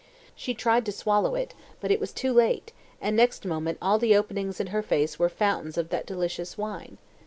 [0.35, 4.15] She tried to swallow it, but it was too late, and next moment all the
[4.17, 6.97] openings in her face were fountains of that delicious wine.